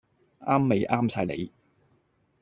[0.39, 1.51] 啱味啱晒你